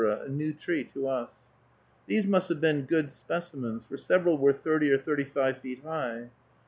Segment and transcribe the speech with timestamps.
[0.03, 1.45] a new tree to us.
[2.07, 6.31] These must have been good specimens, for several were thirty or thirty five feet high.